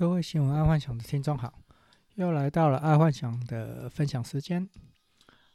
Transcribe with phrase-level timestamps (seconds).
[0.00, 1.52] 各位新闻爱幻想的听众好，
[2.14, 4.66] 又来到了爱幻想的分享时间。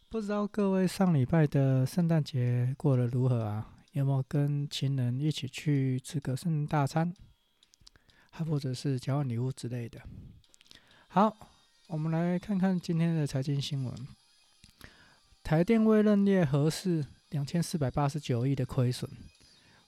[0.07, 3.73] 不知道各位上礼拜的圣诞节过得如何啊？
[3.93, 7.11] 有没有跟情人一起去吃个圣诞大餐，
[8.29, 9.99] 还或者是交换礼物之类的？
[11.07, 11.35] 好，
[11.87, 13.95] 我们来看看今天的财经新闻。
[15.41, 19.09] 台电未认列核四两千四百八十九亿的亏损。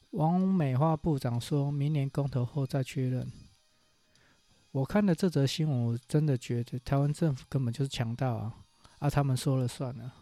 [0.09, 3.31] 王美花部长说明年公投后再确认。
[4.77, 8.53] 我看了这则新闻，我真的觉得台湾政府根本就是强盗啊！
[8.99, 10.13] 啊，他们说了算了。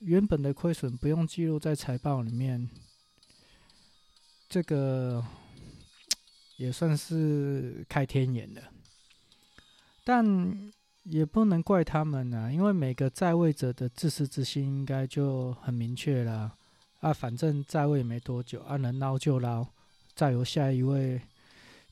[0.00, 2.68] 原本的亏损不用记录在财报里面，
[4.48, 5.24] 这个
[6.56, 8.62] 也算是开天眼了。
[10.04, 10.72] 但
[11.04, 16.56] 也不能怪他们啊，因为每个在位者的自私之心应该就很明确了。
[16.98, 19.64] 啊，反正在位没多久，啊，能捞就捞，
[20.14, 21.22] 再由下一位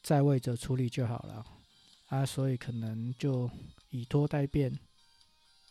[0.05, 1.45] 在位者处理就好了。
[2.09, 3.51] 啊，所以可能就
[3.89, 4.79] 以拖待变，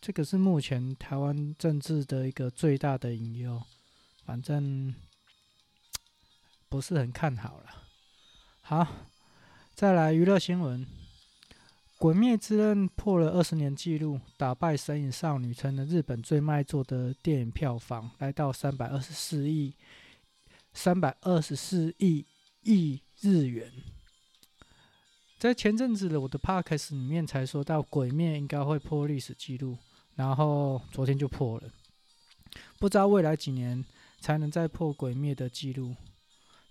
[0.01, 3.61] 这个是目前台湾政治的一个最大的隐忧。
[4.25, 4.93] 反正
[6.67, 7.83] 不是很看好了。
[8.61, 8.87] 好，
[9.75, 10.83] 再来娱乐新闻。
[11.99, 19.73] 《鬼灭之刃》破了二十年纪录，打败《神隐少女》，成了日本最卖座的电影票房，来到三百二十四亿，
[20.73, 22.25] 三百二十四亿
[22.63, 23.71] 亿日元。
[25.43, 29.77] 在前阵子的我的 podcast 里面才说到，《鬼灭》应该会破历史记录，
[30.15, 31.69] 然后昨天就破了。
[32.79, 33.83] 不知道未来几年
[34.21, 35.93] 才能再破《鬼灭》的记录。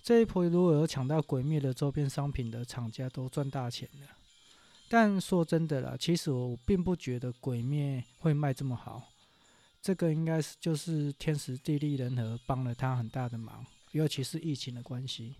[0.03, 4.07] 这一波如果有抢到《鬼灭》的周边商品的厂家，都赚大钱了。
[4.89, 9.11] 但说真的啦，其实我并不觉得《鬼灭》会卖这么好，
[9.83, 15.35] 这个应该是就是天时地利人和帮了他很大的忙，尤其是疫情的关系。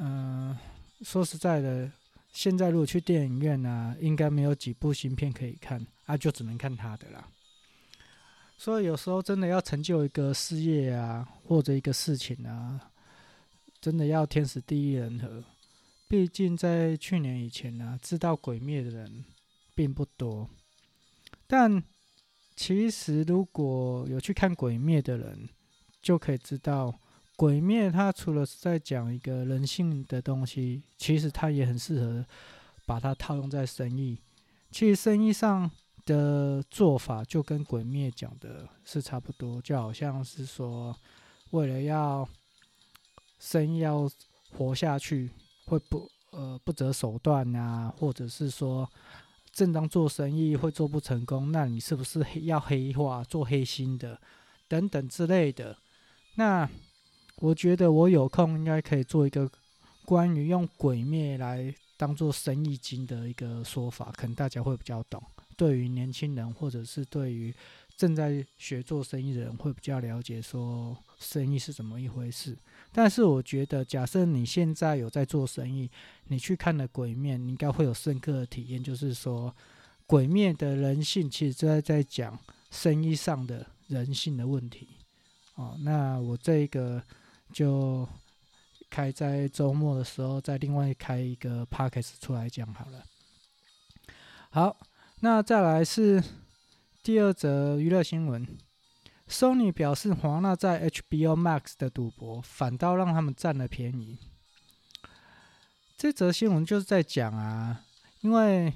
[0.00, 0.58] 嗯、呃，
[1.02, 1.88] 说实在的，
[2.32, 7.28] 现在如果去电影院啊，应该没有几部新片可以看，啊，就只能看他的啦。
[8.56, 12.90] 所以有时候真的要成就一个事业啊，或者一个事情啊，
[13.80, 15.44] 真的要天时地利人和。
[16.08, 19.24] 毕竟在去年以前呢、啊，知道《鬼灭》的人
[19.74, 20.48] 并不多。
[21.46, 21.82] 但
[22.56, 25.48] 其实如果有去看《鬼灭》的人，
[26.00, 26.92] 就可以知道，
[27.38, 32.26] 《鬼灭》它除了是在讲一个人性的东西，其实它也很适合
[32.84, 34.18] 把它套用在生意。
[34.72, 35.70] 其实生意上
[36.04, 40.92] 的做法就跟《鬼灭》讲的是差不多，就好像是说，
[41.50, 42.28] 为了要
[43.38, 44.10] 生意要
[44.50, 45.30] 活下去。
[45.66, 48.90] 会不呃不择手段啊，或者是说
[49.52, 54.18] 正当做生意会做不成功，那你是不是要黑化做黑心的
[54.66, 55.76] 等等之类的？
[56.36, 56.66] 那
[57.40, 59.50] 我觉得我有空应该可以做一个
[60.04, 65.22] 关于用鬼灭来当做生意经的一个说法，可能大家会比较懂。
[65.56, 67.52] 对于年轻人或者是对于
[67.96, 72.56] 正在学做生意的人，会比较了解说生意是怎么一回事。
[72.92, 75.90] 但是我觉得，假设你现在有在做生意，
[76.28, 79.50] 你去看了《鬼灭》，你应该会有深刻的体验，就是说，
[80.06, 82.38] 《鬼灭》的人性其实就在在讲
[82.70, 84.88] 生意上的人性的问题。
[85.56, 87.02] 哦，那我这个
[87.52, 88.08] 就
[88.90, 93.04] 开在周末的时候，再另外开一个 podcast 出来讲好了。
[94.50, 94.76] 好，
[95.20, 96.22] 那再来是
[97.02, 98.46] 第二则娱乐新闻。
[99.28, 104.18] Sony 表示，华纳在 HBO Max 的赌博反倒让他们占了便宜。
[105.98, 107.84] 这则新闻就是在讲啊，
[108.22, 108.72] 因为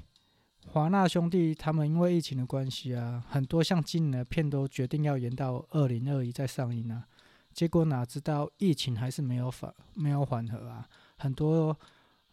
[0.67, 7.07] 华纳兄弟他们因为疫情的关系啊，很多像今年的片都决定要延到二零二一再上映啊。
[7.53, 10.87] 结果哪知道疫情还是没有缓没有缓和啊，
[11.17, 11.77] 很多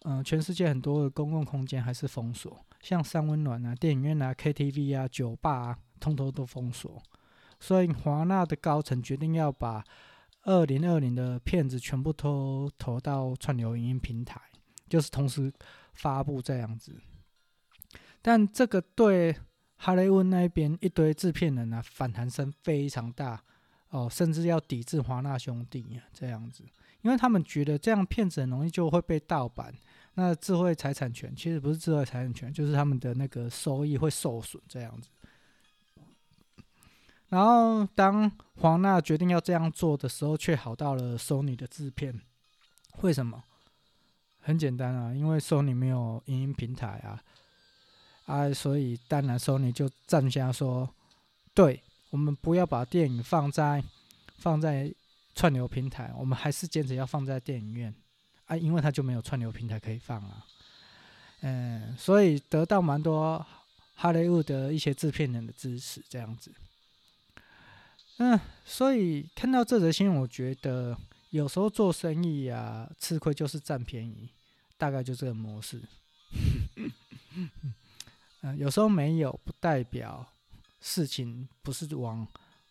[0.04, 7.02] 嗯、全世界很多的公共空间还是封锁，像三温暖啊、电影院啊、KTV 啊、酒吧啊，通通都封锁。
[7.58, 9.84] 所以华纳的高层决定要把
[10.44, 14.40] 二零二零的片子全部都投到串流影音平台，
[14.88, 15.52] 就是同时
[15.92, 16.98] 发布这样子。
[18.22, 19.36] 但这个对
[19.76, 23.44] 好莱坞那边一堆制片人啊反弹声非常大
[23.90, 26.64] 哦，甚至要抵制华纳兄弟这样子，
[27.02, 29.74] 因为他们觉得这样片子很容易就会被盗版，
[30.14, 35.08] 那智慧财产权其实不是智慧财产权，就是他们的那个收益会受损这样子。
[37.28, 42.20] 然后，当华纳决定要这样做的时候，却好到了 Sony 的制片。
[43.02, 43.44] 为什么？
[44.40, 47.22] 很简单啊，因为 Sony 没有影音平台啊，
[48.26, 50.92] 啊，所以当然 Sony 就站下说
[51.54, 53.82] ：“对，我们不要把电影放在
[54.36, 54.92] 放在
[55.34, 57.94] 串流平台，我们还是坚持要放在电影院
[58.46, 60.44] 啊，因为它就没有串流平台可以放啊。”
[61.42, 63.44] 嗯，所以得到蛮多
[63.94, 66.52] 好莱坞的一些制片人的支持，这样子。
[68.18, 70.94] 嗯，所以看到这则新闻，我觉得
[71.30, 74.28] 有时候做生意啊，吃亏就是占便宜，
[74.76, 75.80] 大概就这个模式。
[78.42, 80.26] 嗯，有时候没有不代表
[80.80, 82.26] 事情不是往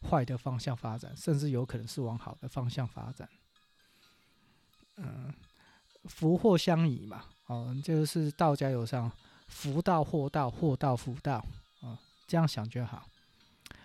[0.10, 3.30] 坏的方向发展，甚至有可能是往好的方向发展。
[4.98, 5.34] 嗯，
[6.06, 9.12] 福祸相依嘛，哦，就是道家有上
[9.48, 11.46] 福到祸到，祸到福到，
[11.82, 11.98] 哦，
[12.28, 13.08] 这样想就好。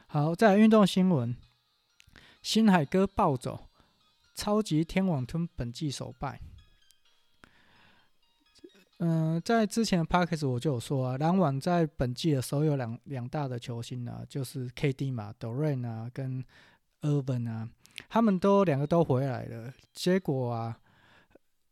[0.06, 1.36] 好，再来运动新闻。
[2.42, 3.68] 星海哥暴走，
[4.34, 6.40] 超级天网吞本季首败。
[8.98, 16.44] 嗯、在之前的 podcast 我就有说啊，篮网在本季的时候有两两大的球星啊，就是 KD 嘛，Durant 啊，跟
[17.02, 17.68] Irving 啊，
[18.08, 19.74] 他们都两个都回来了。
[19.92, 20.78] 结果啊，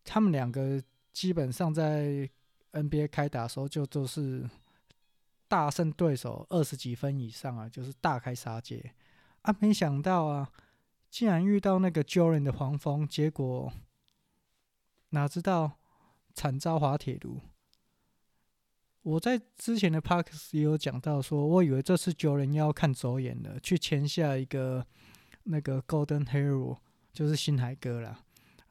[0.05, 0.83] 他们两个
[1.13, 2.29] 基本上在
[2.73, 4.49] NBA 开打的时候就都是
[5.47, 8.93] 大胜对手二十几分以上啊，就是大开杀戒。
[9.43, 10.51] 啊，没想到啊，
[11.09, 13.73] 竟然遇到那个 Jordan 的黄蜂，结果
[15.11, 15.79] 哪知道
[16.35, 17.41] 惨遭滑铁卢。
[19.03, 24.87] 我在之前的 Parks 也有讲到说，我以为这次 Jordan 要看走眼了，去签下一个
[25.45, 26.79] 那个 Golden Hero，
[27.13, 28.25] 就是星海哥啦。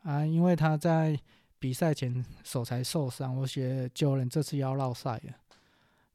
[0.03, 1.19] 啊，因为他在
[1.59, 5.35] 比赛前手才受伤，我觉得 Jordan 这次要落赛了。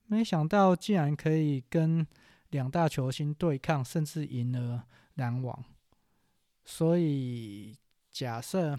[0.07, 2.07] 没想到竟然可以跟。
[2.51, 5.65] 两大球星对抗，甚至赢了篮网。
[6.65, 7.77] 所以
[8.13, 8.79] 假设，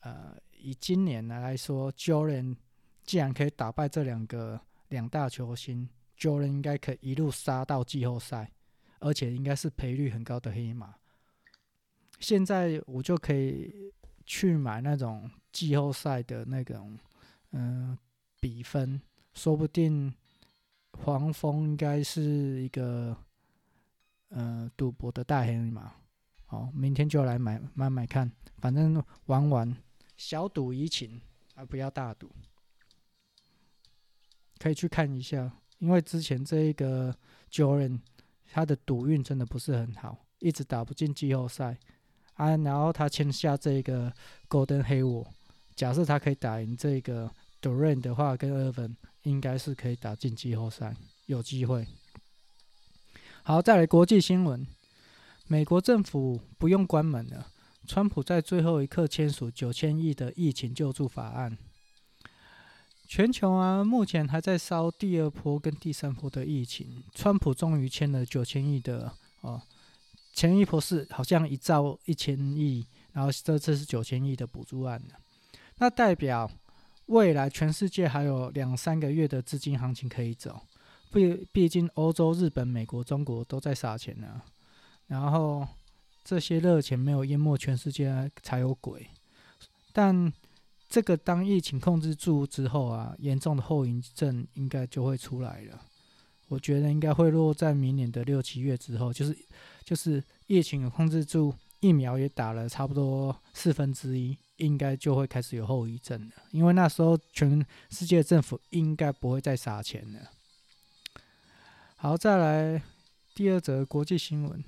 [0.00, 2.56] 呃，以今年来说，Jordan
[3.04, 5.88] 既然可以打败这两个两大球星
[6.18, 8.50] ，Jordan 应该可以一路杀到季后赛，
[9.00, 10.94] 而且应该是赔率很高的黑马。
[12.18, 13.92] 现在我就可以
[14.24, 16.98] 去买那种季后赛的那种，
[17.52, 17.98] 嗯、
[18.40, 19.00] 比分，
[19.34, 20.14] 说不定。
[20.96, 23.16] 黄蜂应该是一个
[24.28, 25.92] 呃赌博的大黑马，
[26.46, 29.76] 好，明天就来买买买看，反正玩玩
[30.16, 31.20] 小赌怡情，
[31.54, 32.30] 而不要大赌，
[34.58, 37.16] 可以去看一下，因为之前这一个
[37.50, 38.00] Jordan
[38.50, 41.78] 他的赌运真的不是很好，一直打不进季后赛
[42.34, 44.12] 啊，然后他签下这个
[44.48, 45.28] Golden Hayward，
[45.74, 47.30] 假设他可以打赢这个
[47.60, 48.96] Durant 的话，跟 Irvin。
[49.24, 50.94] 应该是可以打进季后赛，
[51.24, 51.88] 有机会。
[53.42, 54.66] 好，再来国际新闻，
[55.46, 57.50] 美国政府不用关门了，
[57.86, 61.56] 川普在最后一刻签署九千亿的疫情救助法案。
[63.06, 69.60] 全球啊，目前还在烧第二波跟第三波的疫情，川普终于签了九千亿的哦，
[70.32, 75.02] 前一波是好像一兆一千亿，然后这次是九千亿的补助案，
[75.78, 76.50] 那代表。
[77.08, 80.62] 未来全世界还有两三个月的资金行情可以走，
[81.12, 84.40] 毕毕竟欧洲、日本、美国、中国都在撒钱呢、
[85.08, 85.68] 然后
[86.24, 89.06] 这些热钱没有淹没全世界才有鬼。
[89.92, 90.32] 但
[90.88, 95.80] 这个当疫情控制住之后啊，严重的后遗症应该就会出来了。
[96.48, 99.36] 我觉得应该会落在明年的六七月之后，就是
[99.84, 104.36] 就是疫情有控制住，疫苗也打了差不多四分之一。
[104.58, 110.30] 应该就会开始有后遗症了，因为那时候全世界政府应该不会再撒钱了。
[111.96, 112.80] 好，再来
[113.34, 114.62] 第二则国际新闻：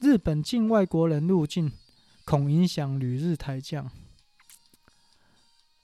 [0.00, 1.70] 日本禁外国人入境，
[2.24, 3.90] 恐影响旅日台将。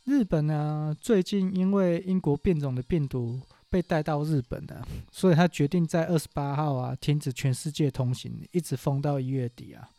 [0.04, 9.90] 日本呢，最近因为英国变种的病毒被带到日本了，所以他决定在二十八号啊停止全世界通行，一直封到一月底啊。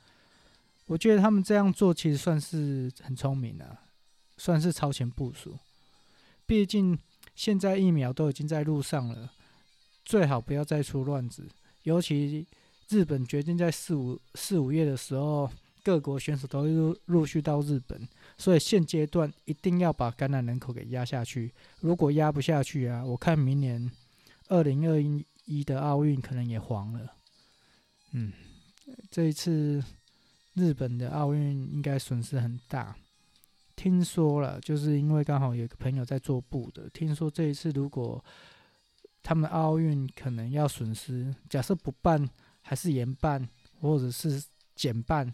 [0.88, 3.81] 我觉得他们这样做其实算是很聪明了，
[4.38, 5.59] 算是超前部署。
[6.47, 6.97] 毕竟
[7.36, 9.31] 现在疫苗都已经在路上了，
[10.03, 11.47] 最好不要再出乱子。
[11.83, 12.47] 尤其
[12.89, 15.50] 日本决定在四五四五月的时候，
[15.84, 21.53] 各国选手都陆陆续到日本，所以现阶段一定要把感染人口给压下去。
[21.82, 23.91] 如果压不下去啊，我看明年
[24.48, 25.00] 二零二
[25.46, 27.13] 一的奥运可能也黄了。
[28.12, 28.32] 嗯，
[29.10, 29.84] 这一次。
[30.60, 32.96] 日本的奥运应该损失很大，
[33.75, 38.25] 听说了，就是因为刚好有个朋友在做布的，听说这一次如果
[39.22, 42.27] 他们奥运可能要损失，假设不办
[42.67, 43.47] 还是延办
[43.79, 44.43] 或者是
[44.75, 45.33] 减半，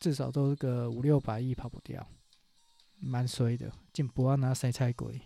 [0.00, 2.08] 至少都是个五六百亿跑不掉，
[2.98, 5.20] 蛮衰的，进不要拿谁菜鬼。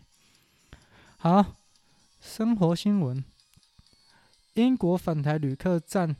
[1.17, 1.61] 好，
[2.21, 3.25] 生活新闻，
[4.55, 6.17] 英国返台旅客站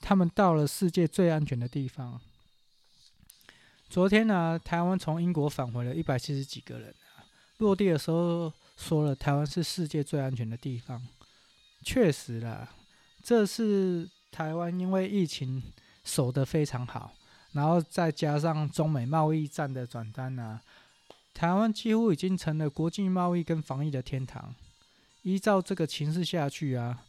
[0.00, 2.18] 他们到了世界最安全的地方。
[3.90, 6.94] 昨天呢、啊，台湾从英国返回了一百七十几个人，
[7.58, 11.06] 落地的时候说了台湾是世界最安全的地方，
[11.82, 12.74] 确实啦，
[13.22, 15.62] 这是台湾因为疫情
[16.04, 17.12] 守得非常好，
[17.52, 20.60] 然后再加上中美贸易战的转单啊，
[21.34, 24.54] 台湾几乎已经成了国际贸易跟防疫的天堂。
[25.22, 27.04] 依照这个情势下去啊，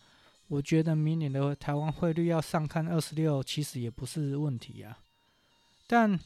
[0.48, 4.98] 我觉得明年的台湾汇率要上看二十六，其实也不是问题啊。
[5.88, 6.20] 但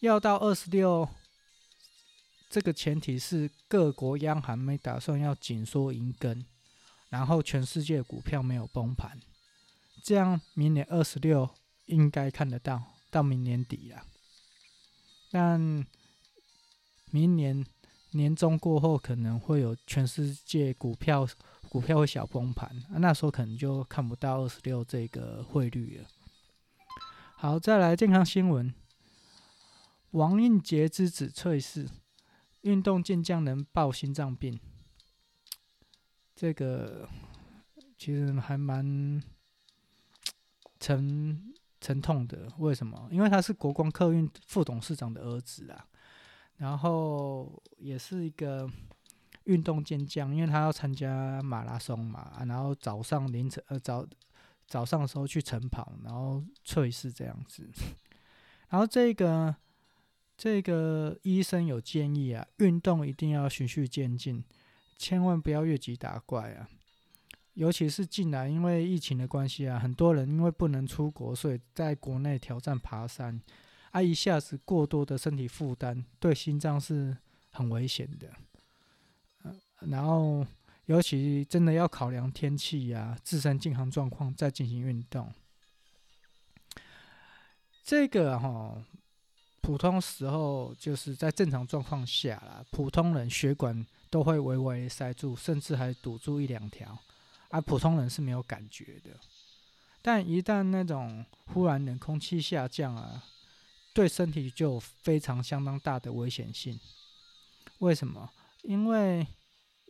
[0.00, 1.06] 要到二十六，
[2.48, 6.46] 这个前提是各国央行没打算要紧缩银根，
[7.10, 9.20] 然后全世界股票没有崩盘，
[10.06, 11.50] 这样明年二十六
[11.86, 14.04] 应该看得到，到明年底了。
[15.32, 15.84] 但
[17.10, 17.66] 明年。
[18.12, 21.28] 年终过后可能会有全世界股票
[21.68, 26.08] 股票会小崩盘啊，那时候可能就看不到二十六这个汇率了。
[27.34, 28.72] 好，再来健康新闻：
[30.12, 31.90] 王映洁之子猝死，
[32.62, 34.58] 运动健将能报心脏病。
[36.34, 37.06] 这个
[37.98, 39.22] 其实还蛮
[40.80, 42.48] 沉沉痛的。
[42.58, 43.08] 为什么？
[43.10, 45.86] 因为他是国光客运副董事长的儿子啊。
[46.58, 48.66] 然后也是一个
[49.44, 54.06] 运动健将，因为他要参加马拉松嘛，然后早上凌晨呃早
[54.66, 57.68] 早上的时候去晨跑，然后猝死这样子。
[58.70, 59.54] 然后这个
[60.34, 64.42] 这个医生有建议啊，运动一定要循序渐进，
[64.96, 66.66] 千万不要越级打怪啊。
[67.56, 73.40] 尤其是近来因为疫情的关系啊，很多人因为不能出国，所以在国内挑战爬山。
[73.92, 77.16] 啊、一下子过多的身体负担，对心脏是
[77.50, 78.28] 很危险的。
[79.42, 79.56] 呃，
[79.88, 80.46] 然后
[80.84, 85.32] 尤其真的要考量天气呀、自身健康状况再进行运动。
[87.82, 88.84] 这个哈、哦，
[89.62, 96.98] 普通时候就是在正常状况下啦，普通人血管都会微微塞住，甚至还堵住一两条，
[97.48, 99.10] 啊、普通人是没有感觉的。
[100.02, 103.24] 但一旦那种忽然冷空气下降啊，
[103.92, 106.78] 对身体就有非常相当大的危险性。
[107.78, 108.30] 为什么？
[108.62, 109.26] 因为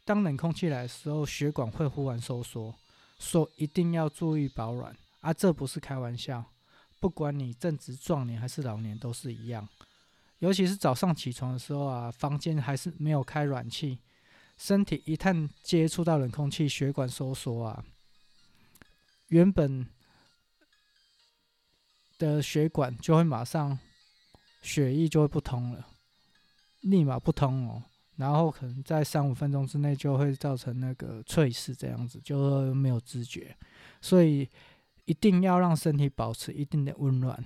[0.04, 2.74] 当冷空气来的时候，血管会忽然收缩，
[3.18, 5.32] 所一定要注意保暖啊！
[5.32, 6.44] 这不是开玩笑，
[7.00, 9.68] 不管你正值壮年还是老年都是一样。
[10.38, 13.98] 尤其是早上起床的时候啊，房间还是没有开暖气，
[14.56, 17.84] 身体一旦接触到冷空气，血管收缩啊，
[19.28, 19.86] 原本
[22.18, 23.78] 的血管就会马上。
[24.62, 25.86] 血液就会不通了，
[26.80, 27.84] 立马不通哦，
[28.16, 33.56] 然后可能在三五分钟之内就会造成那个猝死，这样子就没有知觉，
[34.00, 34.48] 所以
[35.04, 37.40] 一定要让身体保持一定的温暖，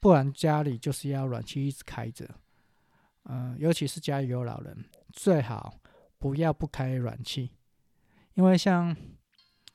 [0.00, 2.28] 不然家里就是要暖气一直开着，
[3.22, 5.80] 嗯、尤其是家里有老人，最好
[6.20, 7.50] 不要不开暖气，
[8.34, 8.96] 因为像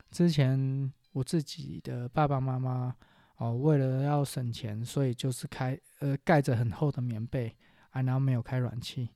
[0.10, 2.96] 之前我自己的爸爸妈妈。
[3.38, 7.54] 哦，为了要省钱，所以就是开呃盖着很厚的棉被
[7.90, 9.10] 啊，然后没有开暖气。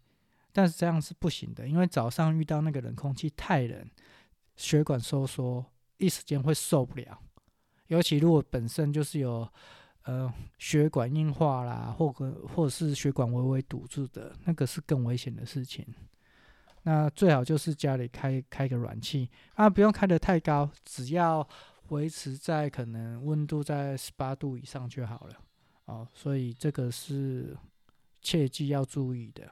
[0.51, 3.89] 但是这样是不行的，因为早上遇到那个冷空气太冷，
[4.57, 7.17] 血管收缩，一时间会受不了。
[7.87, 9.47] 尤其如果本身就是有
[10.03, 15.87] 呃血管硬化啦，或者或者是血管微微堵住的，那个是更危险的事情。
[16.83, 21.47] 那最好就是家里开开个暖气啊，不用开得太高，只要。
[21.89, 25.35] 维持在可能温度在十八度以上就好了，
[25.85, 27.57] 哦，所以这个是
[28.21, 29.51] 切记要注意的。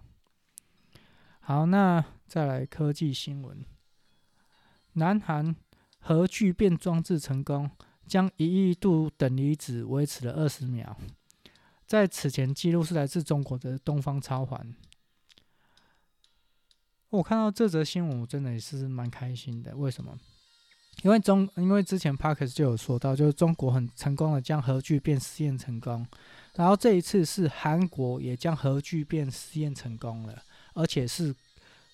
[1.40, 3.66] 好，那再来科技新闻，
[4.94, 5.56] 南韩
[6.00, 7.72] 核聚变装置成功，
[8.06, 10.96] 将一亿度等离子维持了二十秒，
[11.88, 14.76] 在此前记录是来自中国的东方超环。
[17.10, 19.76] 我看到这则新闻，我真的也是蛮开心的。
[19.76, 20.18] 为什么？
[21.04, 26.06] 因为中，因为之前 Parkes 就有说到，就是中国很成功的将核聚变实验成功，
[26.56, 30.42] 然后这一次是韩国也将核聚变实验成功了，
[30.74, 31.34] 而且是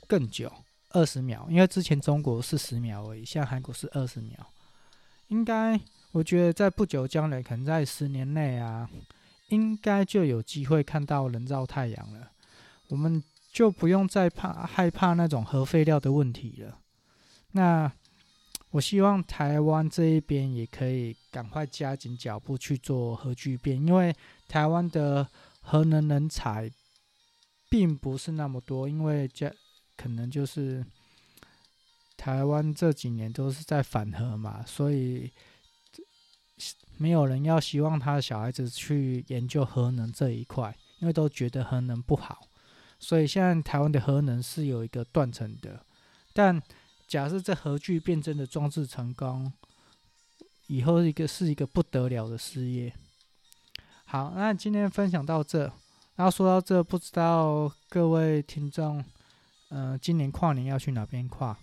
[0.07, 0.51] 更久，
[0.91, 1.45] 二十秒。
[1.49, 4.39] 因为之前中国是十秒而已，现在韩国是二十秒。
[5.27, 5.79] 应该，
[6.11, 8.89] 我觉得在不久将来，可能在十年内啊，
[9.49, 12.31] 应该就有机会看到人造太阳了。
[12.87, 13.21] 我们
[13.53, 16.79] 就不用再怕害怕那种核废料的问题了。
[17.51, 17.89] 那。
[18.73, 24.11] 我希望台湾这一边也可以赶快加紧脚步去做核聚变，因为
[24.47, 25.27] 台湾的
[25.61, 26.71] 核能人才
[27.69, 29.55] 并不是那么多，因为这
[29.95, 30.83] 可能就是
[32.17, 35.31] 台湾这几年都是在反核嘛，所以
[36.97, 42.47] 没有人要希望他的小孩子去研究核能这一块，因为都觉得核能不好，
[43.03, 45.85] 所以现在台湾的核能是有一个断层的。
[46.31, 46.63] 但
[47.05, 49.51] 假设这核聚变真的装置成功，
[50.67, 52.93] 以后一个是一个不得了的事业。
[54.05, 55.69] 好，那今天分享到这。
[56.15, 59.03] 然后说到这，不知道各位听众，
[59.67, 61.57] 呃，今年跨年要去哪边跨？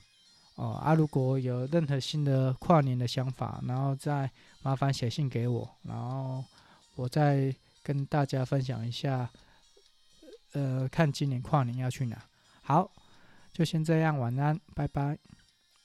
[0.57, 4.31] 哦啊，如果有任何新的跨年的想法，然后再
[4.63, 6.45] 麻烦写信给我，然后
[6.97, 9.31] 我再跟大家分享一下。
[10.53, 12.17] 呃，看今年跨年要去哪？
[12.63, 12.91] 好，
[13.53, 15.19] 就先这样，晚安，拜拜。